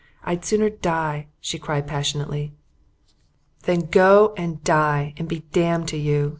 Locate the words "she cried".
1.39-1.85